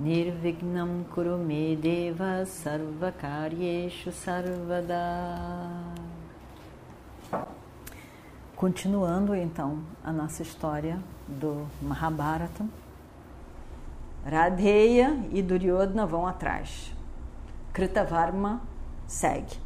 Nirvignam 0.00 1.04
Kurume 1.14 1.76
Deva 1.76 2.46
Sarvakaryeshu 2.46 4.10
Sarvada 4.10 4.96
Continuando 8.56 9.34
então 9.34 9.80
a 10.02 10.10
nossa 10.10 10.40
história 10.40 10.98
do 11.28 11.66
Mahabharata, 11.82 12.64
Radheya 14.24 15.22
e 15.32 15.42
Duryodhana 15.42 16.06
vão 16.06 16.26
atrás. 16.26 16.94
Kritavarma 17.70 18.62
segue. 19.06 19.58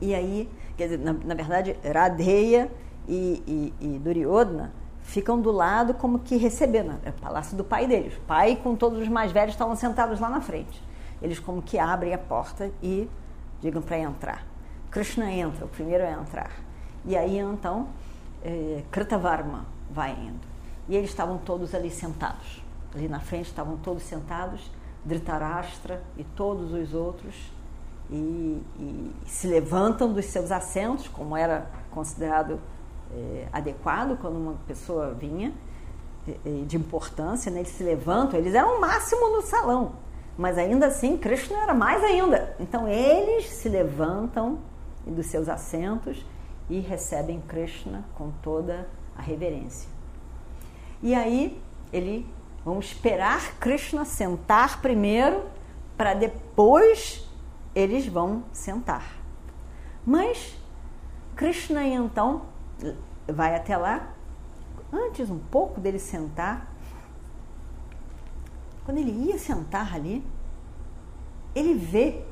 E 0.00 0.12
aí, 0.12 0.50
quer 0.76 0.84
dizer, 0.84 0.98
na, 0.98 1.12
na 1.12 1.34
verdade, 1.34 1.76
Radheya 1.84 2.68
e, 3.08 3.72
e, 3.80 3.86
e, 3.94 3.98
Duryodhana 4.00 4.72
ficam 5.10 5.40
do 5.40 5.50
lado 5.50 5.92
como 5.92 6.20
que 6.20 6.36
recebendo, 6.36 6.94
é 7.04 7.10
o 7.10 7.12
palácio 7.12 7.56
do 7.56 7.64
pai 7.64 7.86
deles. 7.86 8.16
O 8.16 8.20
pai 8.20 8.54
com 8.54 8.76
todos 8.76 9.00
os 9.00 9.08
mais 9.08 9.32
velhos 9.32 9.54
estavam 9.54 9.74
sentados 9.74 10.20
lá 10.20 10.28
na 10.28 10.40
frente. 10.40 10.80
Eles 11.20 11.40
como 11.40 11.60
que 11.60 11.78
abrem 11.78 12.14
a 12.14 12.18
porta 12.18 12.70
e 12.80 13.10
digam 13.60 13.82
para 13.82 13.98
entrar. 13.98 14.46
Krishna 14.88 15.30
entra, 15.30 15.64
o 15.64 15.68
primeiro 15.68 16.04
a 16.04 16.12
entrar. 16.12 16.52
E 17.04 17.16
aí 17.16 17.38
então 17.38 17.88
é, 18.42 18.84
Kritavarma 18.90 19.66
vai 19.90 20.12
indo. 20.12 20.48
E 20.88 20.96
eles 20.96 21.10
estavam 21.10 21.38
todos 21.38 21.74
ali 21.74 21.90
sentados. 21.90 22.62
Ali 22.94 23.08
na 23.08 23.20
frente 23.20 23.46
estavam 23.46 23.76
todos 23.76 24.04
sentados, 24.04 24.70
Dhritarashtra 25.04 26.02
e 26.16 26.24
todos 26.24 26.72
os 26.72 26.94
outros, 26.94 27.34
e, 28.10 28.62
e 28.78 29.12
se 29.26 29.46
levantam 29.46 30.12
dos 30.12 30.26
seus 30.26 30.50
assentos, 30.50 31.08
como 31.08 31.36
era 31.36 31.70
considerado 31.90 32.60
é, 33.14 33.48
adequado 33.52 34.18
quando 34.18 34.36
uma 34.36 34.54
pessoa 34.66 35.12
vinha 35.14 35.52
de 36.66 36.76
importância, 36.76 37.50
né? 37.50 37.60
eles 37.60 37.70
se 37.70 37.82
levantam, 37.82 38.38
eles 38.38 38.54
eram 38.54 38.76
o 38.76 38.80
máximo 38.80 39.30
no 39.30 39.42
salão, 39.42 39.92
mas 40.36 40.58
ainda 40.58 40.86
assim 40.86 41.16
Krishna 41.16 41.58
era 41.62 41.74
mais 41.74 42.02
ainda. 42.04 42.54
Então 42.60 42.86
eles 42.86 43.46
se 43.46 43.68
levantam 43.68 44.58
dos 45.06 45.26
seus 45.26 45.48
assentos 45.48 46.24
e 46.68 46.78
recebem 46.78 47.40
Krishna 47.40 48.04
com 48.14 48.30
toda 48.42 48.88
a 49.16 49.22
reverência. 49.22 49.88
E 51.02 51.14
aí 51.14 51.60
ele 51.92 52.26
vamos 52.64 52.86
esperar 52.86 53.58
Krishna 53.58 54.04
sentar 54.04 54.80
primeiro 54.80 55.42
para 55.96 56.14
depois 56.14 57.26
eles 57.74 58.06
vão 58.06 58.44
sentar. 58.52 59.16
Mas 60.04 60.56
Krishna 61.34 61.84
então 61.84 62.42
vai 63.26 63.54
até 63.54 63.76
lá, 63.76 64.12
antes 64.92 65.30
um 65.30 65.38
pouco 65.38 65.80
dele 65.80 65.98
sentar, 65.98 66.68
quando 68.84 68.98
ele 68.98 69.10
ia 69.10 69.38
sentar 69.38 69.94
ali, 69.94 70.24
ele 71.54 71.74
vê 71.74 72.24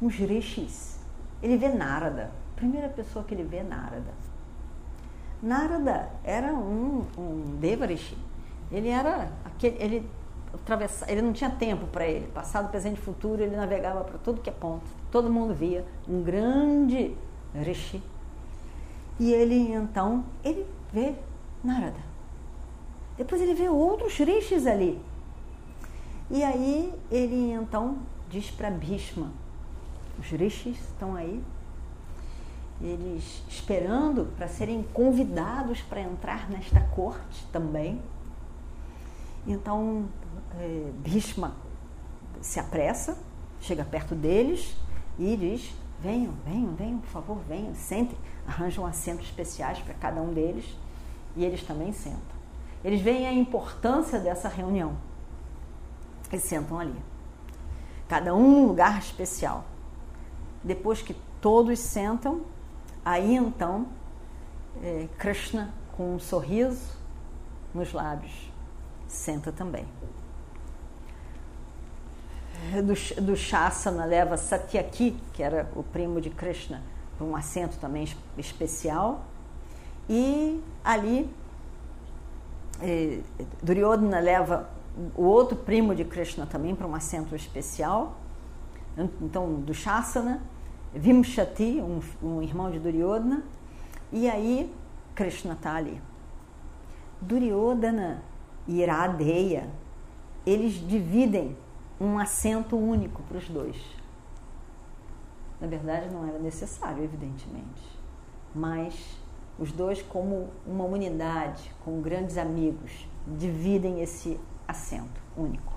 uns 0.00 0.14
rishis, 0.14 0.98
ele 1.42 1.56
vê 1.56 1.68
Narada 1.68 2.42
primeira 2.62 2.88
pessoa 2.88 3.24
que 3.24 3.34
ele 3.34 3.42
vê 3.42 3.56
é 3.56 3.62
Narada. 3.64 4.14
Narada 5.42 6.10
era 6.22 6.54
um, 6.54 7.04
um 7.18 7.56
Devarishi. 7.60 8.16
Ele 8.70 8.88
era 8.88 9.28
aquele, 9.44 9.82
ele 9.82 10.10
ele 11.08 11.22
não 11.22 11.32
tinha 11.32 11.50
tempo 11.50 11.86
para 11.86 12.06
ele. 12.06 12.28
Passado, 12.28 12.70
presente 12.70 12.98
e 12.98 13.00
futuro, 13.00 13.42
ele 13.42 13.56
navegava 13.56 14.04
para 14.04 14.18
tudo 14.18 14.40
que 14.40 14.48
é 14.48 14.52
ponto. 14.52 14.84
Todo 15.10 15.28
mundo 15.28 15.52
via 15.54 15.84
um 16.06 16.22
grande 16.22 17.16
rishi. 17.54 18.00
E 19.18 19.32
ele 19.32 19.72
então, 19.72 20.24
ele 20.42 20.66
vê 20.92 21.14
Narada. 21.62 22.12
Depois 23.16 23.40
ele 23.40 23.54
vê 23.54 23.68
outros 23.68 24.16
rishis 24.18 24.66
ali. 24.66 25.00
E 26.30 26.42
aí 26.42 26.92
ele 27.10 27.52
então 27.52 27.98
diz 28.28 28.50
para 28.50 28.70
Bhishma: 28.70 29.30
os 30.18 30.26
rishis 30.28 30.78
estão 30.78 31.14
aí, 31.14 31.42
eles 32.80 33.44
esperando 33.48 34.32
para 34.36 34.48
serem 34.48 34.82
convidados 34.92 35.80
para 35.82 36.00
entrar 36.00 36.50
nesta 36.50 36.80
corte 36.80 37.46
também. 37.52 38.02
Então, 39.46 40.06
é, 40.58 40.90
Bhishma 40.98 41.54
se 42.40 42.58
apressa, 42.58 43.16
chega 43.60 43.84
perto 43.84 44.14
deles 44.14 44.76
e 45.18 45.36
diz: 45.36 45.74
Venham, 46.02 46.32
venham, 46.44 46.74
venham, 46.74 46.98
por 46.98 47.08
favor, 47.08 47.38
venham, 47.48 47.74
sentem. 47.74 48.18
Arranjam 48.46 48.84
assentos 48.84 49.26
especiais 49.26 49.78
para 49.78 49.94
cada 49.94 50.20
um 50.20 50.32
deles 50.32 50.76
e 51.36 51.44
eles 51.44 51.62
também 51.62 51.92
sentam. 51.92 52.20
Eles 52.84 53.00
veem 53.00 53.26
a 53.26 53.32
importância 53.32 54.18
dessa 54.18 54.48
reunião 54.48 54.96
e 56.32 56.38
sentam 56.38 56.78
ali. 56.78 57.00
Cada 58.08 58.34
um 58.34 58.50
num 58.50 58.66
lugar 58.66 58.98
especial. 58.98 59.64
Depois 60.64 61.00
que 61.00 61.14
todos 61.40 61.78
sentam, 61.78 62.42
Aí 63.04 63.34
então, 63.34 63.88
é, 64.80 65.08
Krishna, 65.18 65.74
com 65.96 66.14
um 66.14 66.18
sorriso 66.20 66.96
nos 67.74 67.92
lábios, 67.92 68.32
senta 69.08 69.50
também. 69.50 69.84
Do, 72.82 73.22
do 73.22 73.36
Shasana 73.36 74.04
leva 74.04 74.36
Satyaki, 74.36 75.16
que 75.32 75.42
era 75.42 75.68
o 75.74 75.82
primo 75.82 76.20
de 76.20 76.30
Krishna, 76.30 76.82
para 77.16 77.26
um 77.26 77.34
assento 77.34 77.78
também 77.78 78.06
especial. 78.38 79.24
E 80.08 80.62
ali, 80.84 81.28
é, 82.80 83.18
Duryodhana 83.62 84.20
leva 84.20 84.68
o 85.16 85.22
outro 85.22 85.56
primo 85.56 85.94
de 85.94 86.04
Krishna 86.04 86.46
também 86.46 86.74
para 86.74 86.86
um 86.86 86.94
assento 86.94 87.34
especial. 87.34 88.16
Então, 89.20 89.54
do 89.54 89.72
Shasana 89.72 90.42
Vimshati, 90.94 91.80
um, 91.80 92.00
um 92.22 92.42
irmão 92.42 92.70
de 92.70 92.78
Duryodhana, 92.78 93.42
e 94.12 94.28
aí 94.28 94.72
Krishna 95.14 95.54
está 95.54 95.74
ali. 95.74 96.00
Duryodhana 97.20 98.22
e 98.68 98.82
Iradeya, 98.82 99.68
eles 100.44 100.74
dividem 100.86 101.56
um 102.02 102.18
assento 102.18 102.76
único 102.76 103.22
para 103.22 103.38
os 103.38 103.48
dois. 103.48 103.76
Na 105.60 105.68
verdade, 105.68 106.12
não 106.12 106.26
era 106.26 106.38
necessário, 106.40 107.04
evidentemente. 107.04 107.82
Mas 108.52 109.16
os 109.58 109.70
dois, 109.70 110.02
como 110.02 110.48
uma 110.66 110.84
unidade, 110.84 111.70
como 111.84 112.00
grandes 112.02 112.36
amigos, 112.36 113.06
dividem 113.38 114.02
esse 114.02 114.38
assento 114.66 115.20
único. 115.36 115.72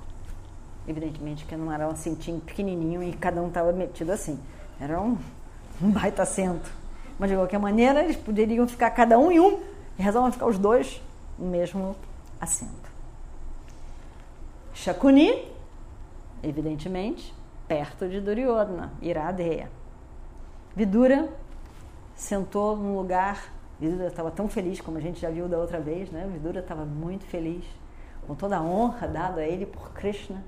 Evidentemente 0.87 1.45
que 1.45 1.55
não 1.55 1.71
era 1.71 1.87
um 1.87 1.91
assentinho 1.91 2.39
pequenininho 2.39 3.03
e 3.03 3.13
cada 3.13 3.41
um 3.41 3.47
estava 3.47 3.71
metido 3.71 4.11
assim. 4.11 4.39
Era 4.79 4.99
um, 4.99 5.17
um 5.81 5.91
baita 5.91 6.23
assento. 6.23 6.71
Mas 7.19 7.29
de 7.29 7.35
qualquer 7.35 7.59
maneira, 7.59 8.03
eles 8.03 8.17
poderiam 8.17 8.67
ficar 8.67 8.89
cada 8.89 9.19
um 9.19 9.31
em 9.31 9.39
um 9.39 9.59
e 9.97 10.01
resolvem 10.01 10.31
ficar 10.31 10.47
os 10.47 10.57
dois 10.57 11.01
no 11.37 11.47
mesmo 11.47 11.95
assento. 12.41 12.91
Shakuni, 14.73 15.54
evidentemente, 16.43 17.33
perto 17.67 18.07
de 18.07 18.19
Duryodhana, 18.19 18.93
Iradeya. 19.01 19.69
Vidura 20.75 21.29
sentou 22.13 22.75
num 22.75 22.95
lugar. 22.95 23.53
Vidura 23.79 24.07
estava 24.07 24.31
tão 24.31 24.47
feliz, 24.47 24.79
como 24.79 24.97
a 24.97 25.01
gente 25.01 25.19
já 25.19 25.29
viu 25.29 25.47
da 25.47 25.57
outra 25.57 25.79
vez, 25.79 26.09
né? 26.11 26.29
Vidura 26.31 26.59
estava 26.59 26.85
muito 26.85 27.25
feliz, 27.25 27.65
com 28.25 28.35
toda 28.35 28.57
a 28.57 28.61
honra 28.61 29.07
dada 29.07 29.41
a 29.41 29.47
ele 29.47 29.65
por 29.65 29.91
Krishna. 29.91 30.43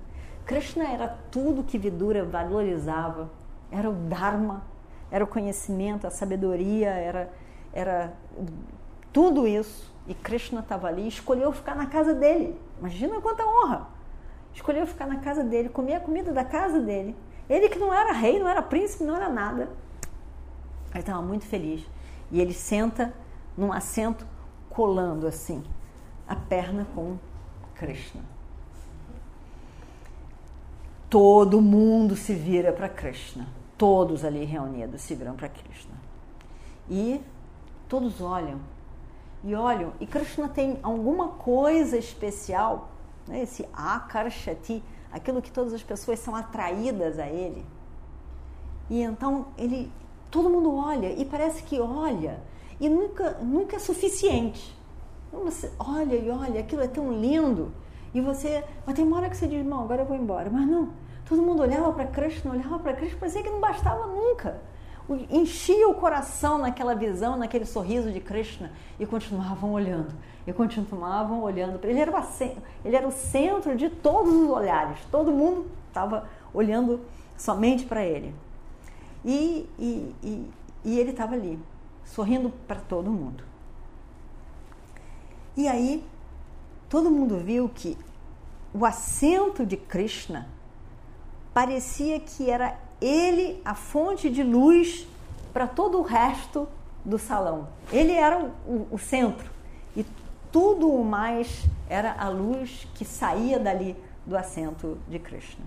Krishna 0.45 0.87
era 0.89 1.07
tudo 1.29 1.63
que 1.63 1.77
Vidura 1.77 2.23
valorizava 2.23 3.29
era 3.71 3.89
o 3.89 3.93
Dharma, 3.93 4.63
era 5.11 5.23
o 5.23 5.27
conhecimento, 5.27 6.07
a 6.07 6.09
sabedoria, 6.09 6.89
era, 6.89 7.31
era 7.73 8.13
tudo 9.11 9.47
isso. 9.47 9.93
E 10.07 10.13
Krishna 10.13 10.61
estava 10.61 10.87
ali, 10.87 11.07
escolheu 11.07 11.51
ficar 11.51 11.75
na 11.75 11.85
casa 11.85 12.13
dele. 12.13 12.59
Imagina 12.79 13.19
quanta 13.19 13.45
honra! 13.45 13.87
Escolheu 14.57 14.87
ficar 14.87 15.05
na 15.05 15.17
casa 15.17 15.43
dele, 15.43 15.69
comer 15.69 15.93
a 15.93 15.99
comida 15.99 16.33
da 16.33 16.43
casa 16.43 16.79
dele. 16.79 17.15
Ele 17.47 17.69
que 17.69 17.77
não 17.77 17.93
era 17.93 18.11
rei, 18.11 18.39
não 18.39 18.49
era 18.49 18.59
príncipe, 18.59 19.03
não 19.03 19.15
era 19.15 19.29
nada. 19.29 19.69
Ele 20.89 20.99
estava 20.99 21.21
muito 21.21 21.45
feliz. 21.45 21.85
E 22.31 22.41
ele 22.41 22.53
senta 22.53 23.13
num 23.55 23.71
assento 23.71 24.25
colando 24.67 25.27
assim 25.27 25.63
a 26.27 26.35
perna 26.35 26.87
com 26.95 27.19
Krishna. 27.75 28.23
todo 31.07 31.61
mundo 31.61 32.15
se 32.15 32.33
vira 32.33 32.73
para 32.73 32.89
Krishna. 32.89 33.47
Todos 33.77 34.25
ali 34.25 34.43
reunidos 34.43 35.01
se 35.01 35.13
viram 35.13 35.35
para 35.35 35.49
Krishna. 35.49 35.93
E 36.89 37.21
todos 37.87 38.21
olham. 38.21 38.59
E 39.43 39.53
olham. 39.53 39.93
E 39.99 40.07
Krishna 40.07 40.49
tem 40.49 40.79
alguma 40.81 41.27
coisa 41.27 41.95
especial, 41.95 42.89
né? 43.27 43.43
esse 43.43 43.67
akarshati, 43.73 44.83
aquilo 45.11 45.41
que 45.41 45.51
todas 45.51 45.73
as 45.73 45.83
pessoas 45.83 46.19
são 46.19 46.35
atraídas 46.35 47.19
a 47.19 47.27
ele. 47.27 47.65
E 48.89 49.01
então 49.01 49.47
ele, 49.57 49.91
todo 50.31 50.49
mundo 50.49 50.75
olha 50.75 51.11
e 51.11 51.25
parece 51.25 51.63
que 51.63 51.79
olha 51.79 52.39
e 52.79 52.89
nunca, 52.89 53.31
nunca 53.41 53.75
é 53.75 53.79
suficiente. 53.79 54.75
Você 55.31 55.71
olha 55.77 56.15
e 56.15 56.29
olha, 56.29 56.61
aquilo 56.61 56.81
é 56.81 56.87
tão 56.87 57.11
lindo. 57.11 57.71
E 58.13 58.21
você, 58.21 58.63
mas 58.85 58.95
tem 58.95 59.05
uma 59.05 59.17
hora 59.17 59.29
que 59.29 59.35
você 59.35 59.47
diz, 59.47 59.65
não, 59.65 59.81
agora 59.81 60.01
eu 60.01 60.05
vou 60.05 60.15
embora. 60.15 60.49
Mas 60.49 60.67
não, 60.67 60.89
todo 61.25 61.41
mundo 61.41 61.61
olhava 61.61 61.91
para 61.91 62.07
Krishna, 62.07 62.51
olhava 62.51 62.79
para 62.79 62.93
Krishna, 62.93 63.19
parecia 63.19 63.43
que 63.43 63.49
não 63.49 63.59
bastava 63.59 64.07
nunca. 64.07 64.61
Enchia 65.29 65.87
o 65.87 65.93
coração 65.93 66.57
naquela 66.57 66.93
visão, 66.93 67.37
naquele 67.37 67.65
sorriso 67.65 68.11
de 68.11 68.19
Krishna 68.19 68.71
e 68.99 69.05
continuavam 69.05 69.71
olhando. 69.71 70.13
E 70.45 70.51
continuavam 70.51 71.41
olhando. 71.41 71.79
Ele 71.85 71.99
era, 71.99 72.27
ele 72.83 72.95
era 72.95 73.07
o 73.07 73.11
centro 73.11 73.75
de 73.75 73.89
todos 73.89 74.33
os 74.33 74.49
olhares. 74.49 74.99
Todo 75.09 75.31
mundo 75.31 75.67
estava 75.87 76.27
olhando 76.53 76.99
somente 77.37 77.85
para 77.85 78.03
ele. 78.03 78.35
E, 79.23 79.69
e, 79.79 80.15
e, 80.23 80.51
e 80.83 80.99
ele 80.99 81.11
estava 81.11 81.35
ali, 81.35 81.57
sorrindo 82.03 82.49
para 82.67 82.79
todo 82.79 83.09
mundo. 83.09 83.43
E 85.55 85.67
aí, 85.67 86.03
todo 86.89 87.09
mundo 87.09 87.39
viu 87.39 87.69
que 87.69 87.97
o 88.73 88.85
assento 88.85 89.65
de 89.65 89.77
Krishna 89.77 90.47
parecia 91.53 92.19
que 92.19 92.49
era 92.49 92.77
ele 93.01 93.61
a 93.63 93.75
fonte 93.75 94.29
de 94.29 94.43
luz 94.43 95.07
para 95.53 95.67
todo 95.67 95.99
o 95.99 96.03
resto 96.03 96.67
do 97.03 97.17
salão. 97.17 97.67
Ele 97.91 98.11
era 98.13 98.37
o, 98.39 98.47
o, 98.65 98.87
o 98.91 98.97
centro 98.97 99.49
e 99.95 100.05
tudo 100.51 100.91
o 100.91 101.03
mais 101.03 101.65
era 101.89 102.13
a 102.13 102.29
luz 102.29 102.87
que 102.95 103.05
saía 103.05 103.59
dali 103.59 103.95
do 104.25 104.37
assento 104.37 104.97
de 105.07 105.19
Krishna. 105.19 105.65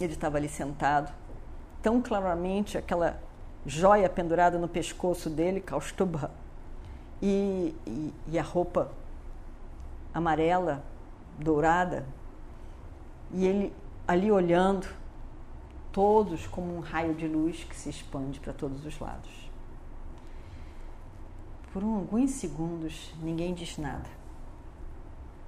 Ele 0.00 0.12
estava 0.12 0.36
ali 0.36 0.48
sentado, 0.48 1.12
tão 1.82 2.02
claramente 2.02 2.76
aquela 2.76 3.18
joia 3.64 4.08
pendurada 4.08 4.58
no 4.58 4.68
pescoço 4.68 5.30
dele, 5.30 5.60
Kaustubha, 5.60 6.30
e, 7.22 7.74
e, 7.86 8.14
e 8.28 8.38
a 8.38 8.42
roupa 8.42 8.90
amarela, 10.12 10.82
dourada, 11.38 12.04
e 13.32 13.46
ele 13.46 13.72
ali 14.06 14.30
olhando, 14.30 14.86
todos 15.94 16.44
como 16.48 16.76
um 16.76 16.80
raio 16.80 17.14
de 17.14 17.28
luz 17.28 17.62
que 17.62 17.76
se 17.76 17.88
expande 17.88 18.40
para 18.40 18.52
todos 18.52 18.84
os 18.84 18.98
lados. 18.98 19.30
Por 21.72 21.84
alguns 21.84 22.32
segundos, 22.32 23.14
ninguém 23.22 23.54
diz 23.54 23.78
nada. 23.78 24.10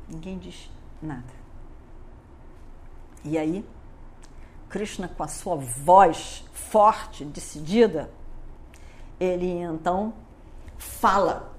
Ninguém 0.08 0.38
diz 0.38 0.70
nada. 1.02 1.34
E 3.25 3.37
aí, 3.37 3.69
Krishna, 4.69 5.08
com 5.08 5.25
a 5.25 5.28
sua 5.28 5.56
voz 5.56 6.44
forte, 6.52 7.25
decidida, 7.25 8.08
ele 9.19 9.50
então 9.50 10.14
fala 10.78 11.52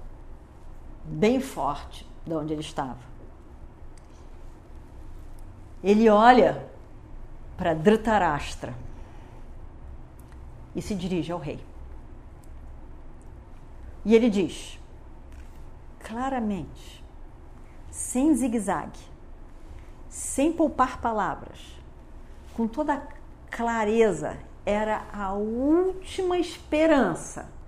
bem 1.04 1.40
forte 1.40 2.08
de 2.26 2.32
onde 2.32 2.54
ele 2.54 2.62
estava. 2.62 3.06
Ele 5.84 6.08
olha 6.08 6.77
para 7.58 7.74
Dhritarashtra 7.74 8.74
e 10.74 10.80
se 10.80 10.94
dirige 10.94 11.30
ao 11.30 11.38
rei. 11.38 11.60
E 14.02 14.14
ele 14.14 14.30
diz, 14.30 14.80
claramente, 15.98 17.04
sem 17.90 18.34
zigue-zague, 18.34 19.00
sem 20.08 20.50
poupar 20.50 21.02
palavras, 21.02 21.58
com 22.54 22.66
toda 22.66 23.06
clareza, 23.50 24.38
era 24.64 25.04
a 25.12 25.34
última 25.34 26.38
esperança 26.38 27.58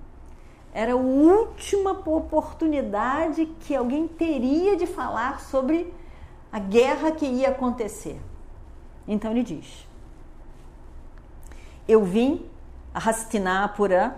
era 0.72 0.92
a 0.92 0.96
última 0.96 1.90
oportunidade 1.90 3.46
que 3.60 3.75
alguém 3.75 4.06
teria 4.06 4.76
de 4.76 4.87
falar 4.87 5.40
sobre 5.40 5.92
a 6.52 6.58
guerra 6.58 7.10
que 7.10 7.26
ia 7.26 7.48
acontecer. 7.48 8.20
Então 9.11 9.33
ele 9.33 9.43
diz: 9.43 9.89
Eu 11.89 12.05
vim 12.05 12.49
a 12.95 12.99
Hastinapura 12.99 14.17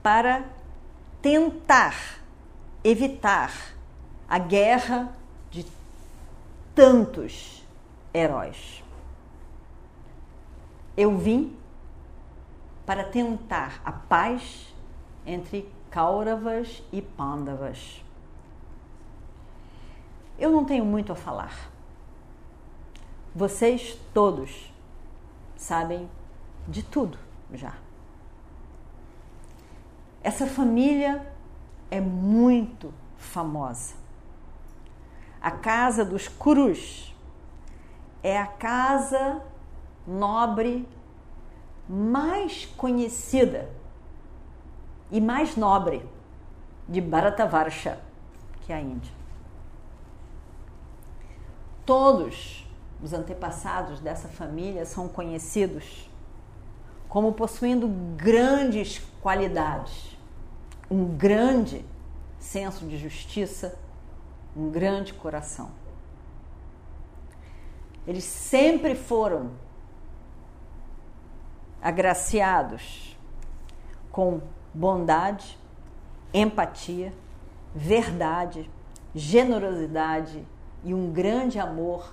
para 0.00 0.44
tentar 1.20 2.20
evitar 2.84 3.52
a 4.28 4.38
guerra 4.38 5.12
de 5.50 5.66
tantos 6.72 7.66
heróis. 8.14 8.84
Eu 10.96 11.18
vim 11.18 11.56
para 12.86 13.02
tentar 13.02 13.80
a 13.84 13.90
paz 13.90 14.72
entre 15.26 15.68
Kauravas 15.90 16.80
e 16.92 17.02
Pandavas. 17.02 18.04
Eu 20.38 20.52
não 20.52 20.64
tenho 20.64 20.84
muito 20.84 21.10
a 21.10 21.16
falar. 21.16 21.75
Vocês 23.36 24.00
todos 24.14 24.72
sabem 25.58 26.08
de 26.66 26.82
tudo 26.82 27.18
já. 27.52 27.74
Essa 30.22 30.46
família 30.46 31.30
é 31.90 32.00
muito 32.00 32.94
famosa. 33.18 33.94
A 35.38 35.50
casa 35.50 36.02
dos 36.02 36.28
Kurus 36.28 37.14
é 38.22 38.38
a 38.38 38.46
casa 38.46 39.42
nobre 40.06 40.88
mais 41.86 42.64
conhecida 42.64 43.70
e 45.10 45.20
mais 45.20 45.58
nobre 45.58 46.08
de 46.88 47.02
Bharatavarsha, 47.02 48.00
que 48.62 48.72
é 48.72 48.76
a 48.76 48.80
Índia. 48.80 49.12
Todos 51.84 52.65
os 53.02 53.12
antepassados 53.12 54.00
dessa 54.00 54.28
família 54.28 54.84
são 54.84 55.08
conhecidos 55.08 56.10
como 57.08 57.32
possuindo 57.32 57.88
grandes 58.16 58.98
qualidades, 59.22 60.16
um 60.90 61.04
grande 61.16 61.84
senso 62.38 62.84
de 62.86 62.98
justiça, 62.98 63.78
um 64.56 64.70
grande 64.70 65.14
coração. 65.14 65.70
Eles 68.06 68.24
sempre 68.24 68.94
foram 68.94 69.50
agraciados 71.82 73.16
com 74.10 74.40
bondade, 74.72 75.58
empatia, 76.32 77.12
verdade, 77.74 78.70
generosidade 79.14 80.46
e 80.84 80.92
um 80.94 81.10
grande 81.10 81.58
amor 81.58 82.12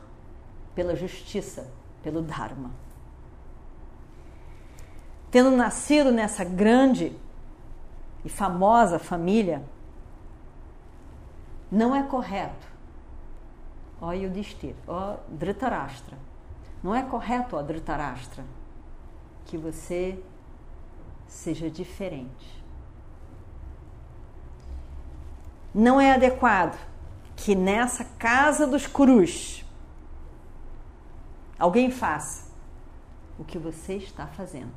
pela 0.76 0.96
justiça, 0.96 1.68
pelo 2.02 2.22
Dharma. 2.22 2.72
Tendo 5.30 5.52
nascido 5.52 6.12
nessa 6.12 6.44
grande 6.44 7.16
e 8.24 8.30
famosa 8.30 9.00
família, 9.00 9.64
não 11.72 11.96
é 11.96 12.04
correto, 12.04 12.68
ó 14.00 14.12
Yudhishthira, 14.12 14.76
ó 14.88 15.18
Dhritarashtra, 15.28 16.18
não 16.84 16.94
é 16.94 17.02
correto, 17.02 17.56
ó 17.56 17.62
Dhritarashtra, 17.64 18.44
que 19.46 19.58
você 19.58 20.20
seja 21.28 21.70
diferente. 21.70 22.64
Não 25.74 26.00
é 26.00 26.14
adequado 26.14 26.78
que 27.36 27.56
nessa 27.56 28.06
casa 28.20 28.68
dos 28.68 28.86
curus 28.86 29.66
alguém 31.58 31.92
faça 31.92 32.52
o 33.38 33.44
que 33.44 33.58
você 33.58 33.96
está 33.96 34.28
fazendo. 34.28 34.72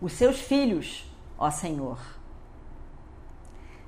Os 0.00 0.12
seus 0.12 0.40
filhos, 0.40 1.10
ó 1.38 1.50
Senhor, 1.50 1.98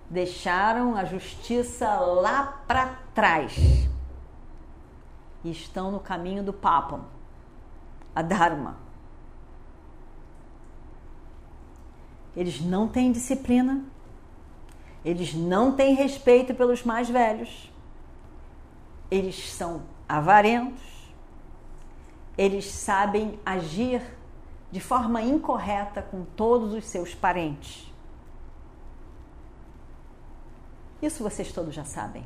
deixaram 0.08 0.96
a 0.96 1.04
justiça 1.04 1.88
lá 1.98 2.62
para 2.66 2.96
trás 3.14 3.56
e 5.44 5.50
estão 5.50 5.90
no 5.90 6.00
caminho 6.00 6.42
do 6.42 6.52
Papam, 6.52 7.04
a 8.14 8.22
Dharma 8.22 8.84
Eles 12.36 12.60
não 12.60 12.86
têm 12.86 13.12
disciplina, 13.12 13.82
eles 15.02 15.32
não 15.32 15.72
têm 15.72 15.94
respeito 15.94 16.54
pelos 16.54 16.84
mais 16.84 17.08
velhos 17.08 17.70
eles 19.10 19.52
são 19.52 19.82
avarentos, 20.08 20.82
eles 22.36 22.66
sabem 22.66 23.38
agir 23.44 24.02
de 24.70 24.80
forma 24.80 25.22
incorreta 25.22 26.02
com 26.02 26.24
todos 26.24 26.74
os 26.74 26.84
seus 26.84 27.14
parentes. 27.14 27.90
Isso 31.00 31.22
vocês 31.22 31.52
todos 31.52 31.74
já 31.74 31.84
sabem. 31.84 32.24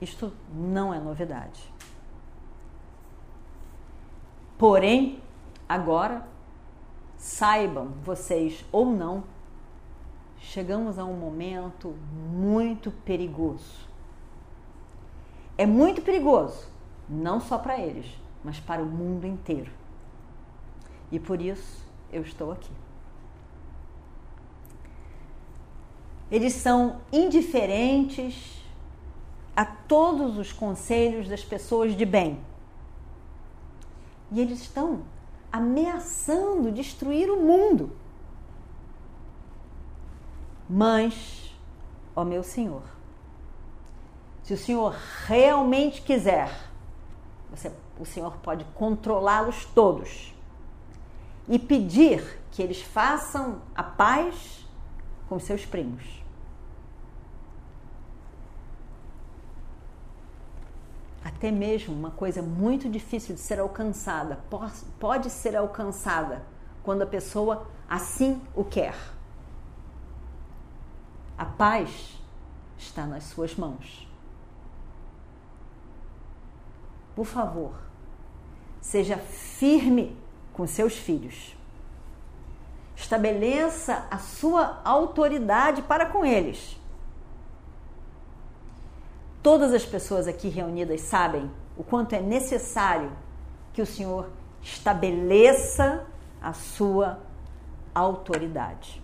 Isto 0.00 0.32
não 0.52 0.92
é 0.92 0.98
novidade. 0.98 1.72
Porém, 4.56 5.22
agora, 5.68 6.26
saibam 7.16 7.88
vocês 8.02 8.64
ou 8.72 8.86
não, 8.86 9.24
chegamos 10.38 10.98
a 10.98 11.04
um 11.04 11.16
momento 11.16 11.94
muito 12.32 12.90
perigoso. 12.90 13.88
É 15.56 15.66
muito 15.66 16.02
perigoso, 16.02 16.68
não 17.08 17.40
só 17.40 17.58
para 17.58 17.78
eles, 17.78 18.06
mas 18.44 18.60
para 18.60 18.82
o 18.82 18.86
mundo 18.86 19.26
inteiro. 19.26 19.70
E 21.10 21.18
por 21.18 21.40
isso 21.40 21.84
eu 22.12 22.22
estou 22.22 22.52
aqui. 22.52 22.70
Eles 26.30 26.52
são 26.52 27.00
indiferentes 27.10 28.62
a 29.56 29.64
todos 29.64 30.36
os 30.36 30.52
conselhos 30.52 31.26
das 31.28 31.42
pessoas 31.42 31.96
de 31.96 32.04
bem. 32.04 32.38
E 34.30 34.40
eles 34.40 34.60
estão 34.60 35.02
ameaçando 35.50 36.70
destruir 36.70 37.30
o 37.30 37.40
mundo. 37.40 37.90
Mas, 40.68 41.54
ó 42.14 42.24
meu 42.24 42.42
Senhor, 42.42 42.82
se 44.42 44.52
o 44.52 44.58
Senhor 44.58 44.94
realmente 45.26 46.02
quiser, 46.02 46.67
você, 47.50 47.72
o 47.98 48.04
Senhor 48.04 48.36
pode 48.38 48.64
controlá-los 48.74 49.64
todos 49.66 50.34
e 51.48 51.58
pedir 51.58 52.40
que 52.50 52.62
eles 52.62 52.82
façam 52.82 53.60
a 53.74 53.82
paz 53.82 54.66
com 55.28 55.38
seus 55.38 55.64
primos. 55.64 56.18
Até 61.24 61.50
mesmo 61.50 61.94
uma 61.94 62.10
coisa 62.10 62.42
muito 62.42 62.88
difícil 62.88 63.34
de 63.34 63.40
ser 63.40 63.60
alcançada 63.60 64.40
pode 64.98 65.30
ser 65.30 65.56
alcançada 65.56 66.42
quando 66.82 67.02
a 67.02 67.06
pessoa 67.06 67.66
assim 67.88 68.40
o 68.54 68.64
quer. 68.64 68.94
A 71.36 71.44
paz 71.44 72.18
está 72.78 73.06
nas 73.06 73.24
suas 73.24 73.54
mãos. 73.54 74.07
Por 77.18 77.26
favor, 77.26 77.72
seja 78.80 79.16
firme 79.16 80.16
com 80.52 80.68
seus 80.68 80.96
filhos. 80.96 81.56
Estabeleça 82.94 84.06
a 84.08 84.18
sua 84.18 84.80
autoridade 84.84 85.82
para 85.82 86.06
com 86.06 86.24
eles. 86.24 86.80
Todas 89.42 89.74
as 89.74 89.84
pessoas 89.84 90.28
aqui 90.28 90.48
reunidas 90.48 91.00
sabem 91.00 91.50
o 91.76 91.82
quanto 91.82 92.12
é 92.12 92.20
necessário 92.20 93.10
que 93.72 93.82
o 93.82 93.86
Senhor 93.86 94.30
estabeleça 94.62 96.06
a 96.40 96.52
sua 96.52 97.18
autoridade. 97.92 99.02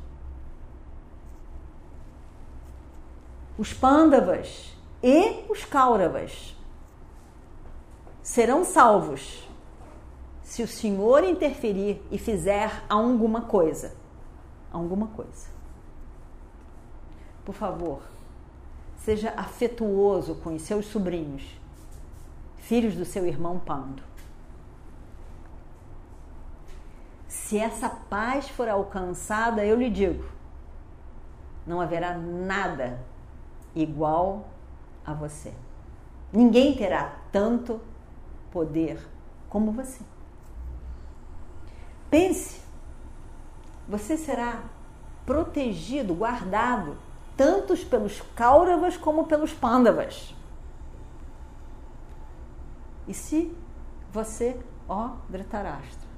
Os 3.59 3.73
Pândavas 3.73 4.73
e 5.03 5.45
os 5.49 5.65
Kauravas 5.65 6.54
serão 8.25 8.65
salvos 8.65 9.47
se 10.43 10.63
o 10.63 10.67
Senhor 10.67 11.23
interferir 11.25 12.03
e 12.11 12.19
fizer 12.19 12.83
alguma 12.89 13.43
coisa. 13.43 13.95
Alguma 14.73 15.09
coisa. 15.09 15.49
Por 17.45 17.55
favor, 17.55 18.01
seja 18.97 19.35
afetuoso 19.37 20.37
com 20.37 20.55
os 20.55 20.63
seus 20.63 20.87
sobrinhos, 20.87 21.45
filhos 22.57 22.97
do 22.97 23.05
seu 23.05 23.27
irmão 23.27 23.59
Pando. 23.59 24.03
Se 27.29 27.59
essa 27.59 27.91
paz 27.91 28.49
for 28.49 28.69
alcançada, 28.69 29.67
eu 29.67 29.77
lhe 29.77 29.91
digo, 29.91 30.25
não 31.67 31.79
haverá 31.79 32.17
nada 32.17 32.99
igual 33.75 34.49
a 35.05 35.13
você. 35.13 35.53
Ninguém 36.33 36.75
terá 36.75 37.19
tanto 37.31 37.81
poder 38.55 39.05
como 39.51 39.73
você. 39.73 40.01
Pense, 42.09 42.61
você 43.89 44.17
será 44.17 44.63
protegido, 45.27 46.15
guardado, 46.15 46.97
tanto 47.37 47.77
pelos 47.87 48.21
Kauravas 48.37 48.97
como 48.97 49.27
pelos 49.27 49.53
Pandavas. 49.53 50.33
E 53.09 53.13
se 53.13 53.53
você, 54.13 54.57
ó 54.89 55.17
Dhritarashtra, 55.29 56.09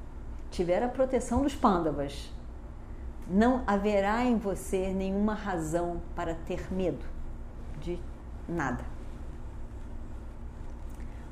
tiver 0.50 0.82
a 0.82 0.88
proteção 0.88 1.42
dos 1.42 1.54
Pandavas, 1.54 2.30
não 3.26 3.64
haverá 3.66 4.22
em 4.24 4.36
você 4.36 4.92
nenhuma 4.92 5.34
razão 5.34 6.02
para 6.14 6.34
ter 6.34 6.70
medo 6.70 7.04
de 7.80 7.98
nada. 8.46 8.95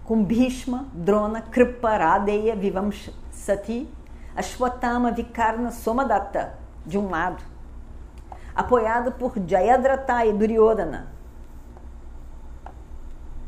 Com 0.04 0.22
Bhishma, 0.22 0.86
Drona, 0.92 1.40
Kriparadeya, 1.40 2.54
vivamos 2.54 3.10
Sati, 3.30 3.88
Ashwatthama 4.36 5.10
Vikarna 5.10 5.70
Somadatta, 5.70 6.58
de 6.84 6.98
um 6.98 7.08
lado, 7.08 7.42
apoiado 8.54 9.12
por 9.12 9.32
Jayadratha 9.46 10.26
e 10.26 10.32
Duryodhana. 10.32 11.08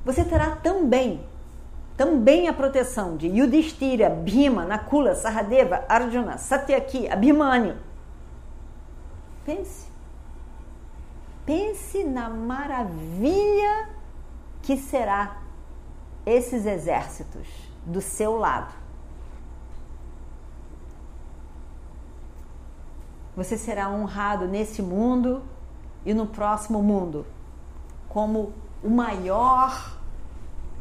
Você 0.05 0.25
terá 0.25 0.57
também, 0.57 1.27
também 1.97 2.49
a 2.49 2.53
proteção 2.53 3.17
de 3.17 3.27
Yudhishthira, 3.27 4.09
Bhima, 4.09 4.65
Nakula, 4.65 5.15
Sahadeva, 5.15 5.85
Arjuna, 5.89 6.39
Satyaki, 6.39 7.09
Abhimanyu. 7.09 7.77
Pense. 9.45 9.89
Pense 11.45 12.03
na 12.05 12.31
maravilha 12.31 13.89
que 14.63 14.77
será 14.77 15.43
esses 16.27 16.67
exércitos 16.67 17.47
do 17.87 18.03
seu 18.03 18.37
lado. 18.37 18.75
você 23.37 23.59
será 23.59 23.91
honrado 23.91 24.49
nesse 24.49 24.81
mundo 24.81 25.43
e 26.07 26.15
no 26.15 26.27
próximo 26.27 26.83
mundo 26.83 27.27
como 28.09 28.55
o 28.83 28.89
maior 28.89 29.95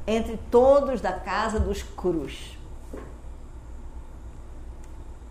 entre 0.07 0.37
todos 0.49 1.01
da 1.01 1.19
casa 1.19 1.59
dos 1.59 1.83
cruz. 1.83 2.57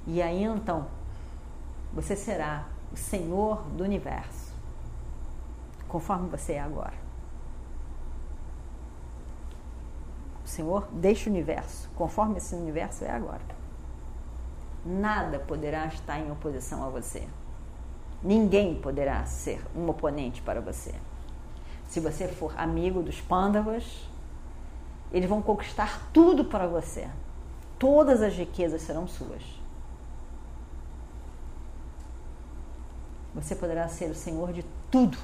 E 0.06 0.20
aí 0.20 0.44
então 0.44 0.86
você 1.94 2.14
será 2.14 2.66
o 2.92 2.96
Senhor 2.96 3.62
do 3.68 3.82
universo, 3.82 4.52
conforme 5.88 6.28
você 6.28 6.54
é 6.54 6.60
agora. 6.60 7.04
O 10.43 10.43
Senhor 10.54 10.88
deste 10.92 11.28
universo, 11.28 11.90
conforme 11.94 12.38
esse 12.38 12.54
universo 12.54 13.04
é 13.04 13.10
agora 13.10 13.64
nada 14.84 15.38
poderá 15.38 15.86
estar 15.86 16.18
em 16.18 16.30
oposição 16.30 16.84
a 16.84 16.90
você. 16.90 17.26
Ninguém 18.22 18.74
poderá 18.80 19.24
ser 19.24 19.62
um 19.74 19.88
oponente 19.88 20.42
para 20.42 20.60
você. 20.60 20.94
Se 21.86 22.00
você 22.00 22.28
for 22.28 22.58
amigo 22.58 23.02
dos 23.02 23.20
pândavas, 23.20 24.08
eles 25.12 25.28
vão 25.28 25.40
conquistar 25.40 26.10
tudo 26.12 26.44
para 26.44 26.66
você. 26.66 27.08
Todas 27.78 28.22
as 28.22 28.34
riquezas 28.34 28.82
serão 28.82 29.06
suas. 29.06 29.42
Você 33.34 33.54
poderá 33.54 33.88
ser 33.88 34.10
o 34.10 34.14
senhor 34.14 34.52
de 34.52 34.64
tudo, 34.90 35.18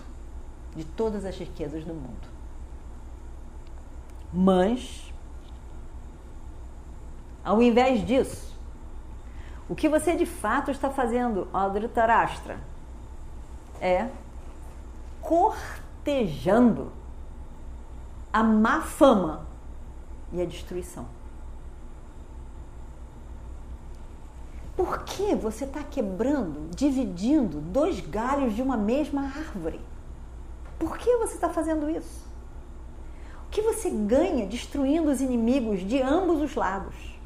de 0.75 0.85
todas 0.85 1.25
as 1.25 1.37
riquezas 1.39 1.85
do 1.85 1.95
mundo. 1.95 2.29
Mas, 4.33 5.10
ao 7.45 7.63
invés 7.63 8.05
disso, 8.07 8.59
o 9.69 9.75
que 9.75 9.89
você 9.89 10.17
de 10.17 10.27
fato 10.27 10.71
está 10.71 10.91
fazendo, 10.91 11.49
ó 11.53 11.69
é 13.81 14.09
cortejando 15.21 16.93
a 18.33 18.43
má 18.43 18.81
fama 18.81 19.47
e 20.33 20.41
a 20.41 20.45
destruição. 20.45 21.07
Por 24.77 25.05
que 25.05 25.35
você 25.35 25.65
está 25.65 25.83
quebrando, 25.83 26.71
dividindo 26.75 27.61
dois 27.61 28.01
galhos 28.01 28.55
de 28.55 28.63
uma 28.63 28.77
mesma 28.77 29.23
árvore? 29.23 29.81
Por 30.79 30.97
que 30.97 31.17
você 31.17 31.35
está 31.35 31.51
fazendo 31.51 31.91
isso? 31.91 32.25
O 33.47 33.51
que 33.51 33.61
você 33.61 33.91
ganha 33.91 34.47
destruindo 34.47 35.11
os 35.11 35.21
inimigos 35.21 35.81
de 35.81 36.01
ambos 36.01 36.41
os 36.41 36.55
lados? 36.55 37.20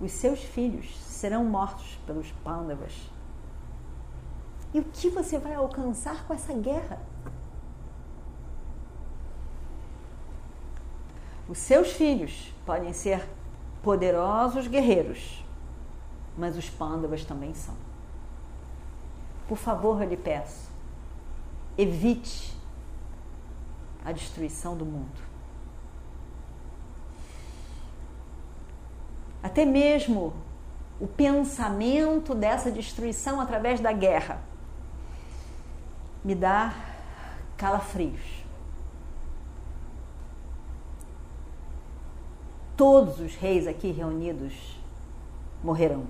Os 0.00 0.12
seus 0.12 0.40
filhos 0.42 0.96
serão 0.96 1.44
mortos 1.44 1.98
pelos 2.06 2.32
Pandavas. 2.42 2.94
E 4.72 4.80
o 4.80 4.84
que 4.84 5.10
você 5.10 5.38
vai 5.38 5.54
alcançar 5.54 6.24
com 6.26 6.32
essa 6.32 6.54
guerra? 6.54 6.98
Os 11.48 11.58
seus 11.58 11.92
filhos 11.92 12.54
podem 12.64 12.92
ser 12.92 13.28
poderosos 13.82 14.68
guerreiros, 14.68 15.44
mas 16.38 16.56
os 16.56 16.70
Pandavas 16.70 17.24
também 17.24 17.52
são. 17.52 17.74
Por 19.48 19.58
favor, 19.58 20.00
eu 20.00 20.08
lhe 20.08 20.16
peço, 20.16 20.70
evite 21.76 22.56
a 24.04 24.12
destruição 24.12 24.76
do 24.76 24.86
mundo. 24.86 25.29
Até 29.42 29.64
mesmo 29.64 30.34
o 31.00 31.06
pensamento 31.06 32.34
dessa 32.34 32.70
destruição 32.70 33.40
através 33.40 33.80
da 33.80 33.92
guerra 33.92 34.42
me 36.22 36.34
dá 36.34 36.74
calafrios. 37.56 38.44
Todos 42.76 43.20
os 43.20 43.34
reis 43.34 43.66
aqui 43.66 43.90
reunidos 43.90 44.78
morrerão. 45.62 46.06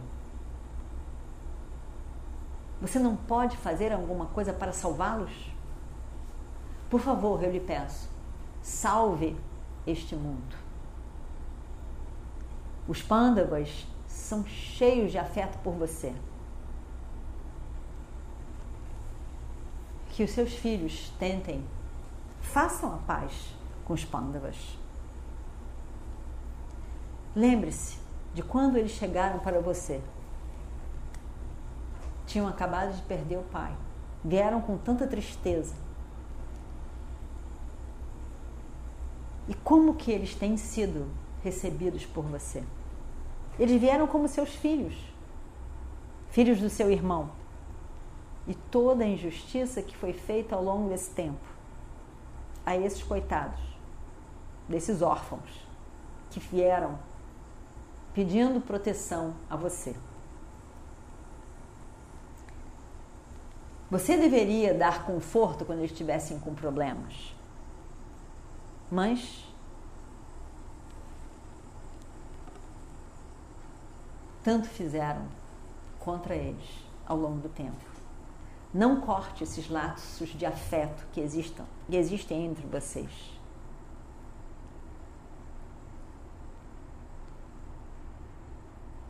Você 2.80 2.98
não 2.98 3.14
pode 3.14 3.56
fazer 3.56 3.92
alguma 3.92 4.26
coisa 4.26 4.52
para 4.52 4.72
salvá-los? 4.72 5.50
Por 6.88 7.00
favor, 7.00 7.42
eu 7.44 7.52
lhe 7.52 7.60
peço, 7.60 8.08
salve 8.62 9.36
este 9.86 10.16
mundo. 10.16 10.69
Os 12.90 13.00
pândavas 13.00 13.86
são 14.08 14.44
cheios 14.44 15.12
de 15.12 15.18
afeto 15.18 15.56
por 15.58 15.74
você. 15.74 16.12
Que 20.08 20.24
os 20.24 20.32
seus 20.32 20.52
filhos 20.54 21.12
tentem, 21.16 21.64
façam 22.40 22.92
a 22.92 22.98
paz 22.98 23.54
com 23.84 23.92
os 23.92 24.04
pândavas. 24.04 24.76
Lembre-se 27.32 27.96
de 28.34 28.42
quando 28.42 28.76
eles 28.76 28.90
chegaram 28.90 29.38
para 29.38 29.60
você. 29.60 30.02
Tinham 32.26 32.48
acabado 32.48 32.92
de 32.92 33.02
perder 33.02 33.38
o 33.38 33.44
pai. 33.44 33.72
Vieram 34.24 34.60
com 34.60 34.76
tanta 34.76 35.06
tristeza. 35.06 35.76
E 39.46 39.54
como 39.54 39.94
que 39.94 40.10
eles 40.10 40.34
têm 40.34 40.56
sido 40.56 41.08
recebidos 41.44 42.04
por 42.04 42.24
você? 42.24 42.64
Eles 43.60 43.78
vieram 43.78 44.06
como 44.06 44.26
seus 44.26 44.54
filhos, 44.54 44.94
filhos 46.30 46.58
do 46.58 46.70
seu 46.70 46.90
irmão. 46.90 47.30
E 48.48 48.54
toda 48.54 49.04
a 49.04 49.06
injustiça 49.06 49.82
que 49.82 49.94
foi 49.94 50.14
feita 50.14 50.56
ao 50.56 50.64
longo 50.64 50.88
desse 50.88 51.10
tempo 51.10 51.50
a 52.64 52.76
esses 52.76 53.02
coitados, 53.02 53.60
desses 54.68 55.02
órfãos 55.02 55.66
que 56.30 56.40
vieram 56.40 56.98
pedindo 58.14 58.60
proteção 58.60 59.34
a 59.48 59.56
você. 59.56 59.94
Você 63.90 64.16
deveria 64.16 64.72
dar 64.72 65.04
conforto 65.04 65.64
quando 65.64 65.80
eles 65.80 65.90
estivessem 65.90 66.38
com 66.38 66.54
problemas. 66.54 67.34
Mas 68.90 69.49
tanto 74.50 74.68
fizeram 74.68 75.28
contra 76.00 76.34
eles 76.34 76.84
ao 77.06 77.16
longo 77.16 77.38
do 77.38 77.48
tempo. 77.48 77.84
Não 78.74 79.00
corte 79.00 79.44
esses 79.44 79.70
laços 79.70 80.30
de 80.30 80.44
afeto 80.44 81.06
que 81.12 81.20
existam, 81.20 81.64
que 81.88 81.94
existem 81.94 82.46
entre 82.46 82.66
vocês. 82.66 83.12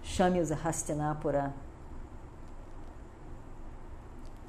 Chame-os 0.03 0.53
a 0.53 0.57
Hastinapura 0.57 1.55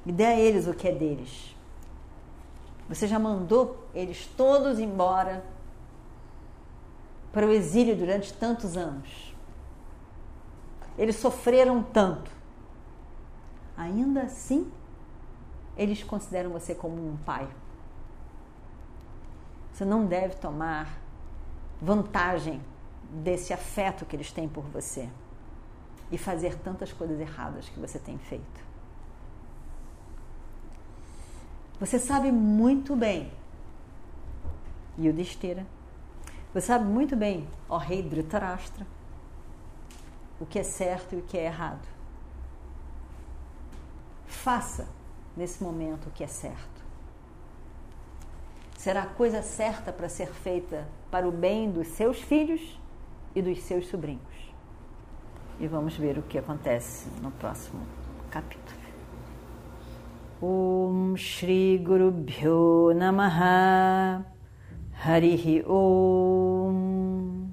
e 0.04 0.12
dê 0.12 0.26
a 0.26 0.38
eles 0.38 0.66
o 0.66 0.74
que 0.74 0.88
é 0.88 0.92
deles. 0.92 1.56
Você 2.86 3.06
já 3.06 3.18
mandou 3.18 3.88
eles 3.94 4.26
todos 4.36 4.78
embora 4.78 5.42
para 7.32 7.46
o 7.46 7.50
exílio 7.50 7.96
durante 7.96 8.34
tantos 8.34 8.76
anos. 8.76 9.31
Eles 10.98 11.16
sofreram 11.16 11.82
tanto. 11.82 12.30
Ainda 13.76 14.22
assim, 14.22 14.70
eles 15.76 16.02
consideram 16.02 16.50
você 16.50 16.74
como 16.74 16.96
um 16.96 17.16
pai. 17.16 17.48
Você 19.72 19.84
não 19.84 20.04
deve 20.04 20.36
tomar 20.36 21.00
vantagem 21.80 22.60
desse 23.10 23.52
afeto 23.52 24.04
que 24.04 24.14
eles 24.14 24.30
têm 24.30 24.48
por 24.48 24.64
você 24.64 25.08
e 26.10 26.18
fazer 26.18 26.58
tantas 26.58 26.92
coisas 26.92 27.18
erradas 27.18 27.68
que 27.68 27.80
você 27.80 27.98
tem 27.98 28.18
feito. 28.18 28.62
Você 31.80 31.98
sabe 31.98 32.30
muito 32.30 32.94
bem, 32.94 33.32
Yudhishthira, 34.96 35.66
você 36.52 36.66
sabe 36.66 36.84
muito 36.84 37.16
bem, 37.16 37.48
ó 37.68 37.78
rei 37.78 38.02
Dhritarashtra, 38.02 38.86
o 40.42 40.46
que 40.46 40.58
é 40.58 40.64
certo 40.64 41.14
e 41.14 41.18
o 41.18 41.22
que 41.22 41.38
é 41.38 41.44
errado. 41.44 41.86
Faça 44.26 44.88
nesse 45.36 45.62
momento 45.62 46.08
o 46.08 46.10
que 46.10 46.24
é 46.24 46.26
certo. 46.26 46.82
Será 48.76 49.04
a 49.04 49.06
coisa 49.06 49.40
certa 49.40 49.92
para 49.92 50.08
ser 50.08 50.26
feita 50.26 50.88
para 51.12 51.28
o 51.28 51.30
bem 51.30 51.70
dos 51.70 51.86
seus 51.88 52.20
filhos 52.20 52.80
e 53.36 53.40
dos 53.40 53.60
seus 53.60 53.86
sobrinhos. 53.86 54.20
E 55.60 55.68
vamos 55.68 55.96
ver 55.96 56.18
o 56.18 56.22
que 56.22 56.36
acontece 56.36 57.06
no 57.20 57.30
próximo 57.30 57.86
capítulo. 58.28 58.82
Om 60.40 61.16
Shri 61.16 61.78
Guru 61.78 62.10
Bhyo 62.10 62.92
Namaha 62.96 64.26
Om 65.68 67.52